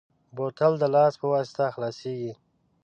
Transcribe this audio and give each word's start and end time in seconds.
بوتل 0.35 0.73
د 0.79 0.83
لاس 0.95 1.13
په 1.21 1.27
واسطه 1.33 1.65
خلاصېږي. 1.75 2.33